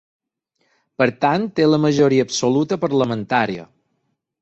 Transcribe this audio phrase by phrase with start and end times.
[1.03, 3.73] Per tant, té la majoria absoluta parlamentària.